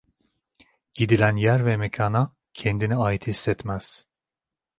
[0.93, 4.05] gidilen yer ve mekâna kendini ait hissetmez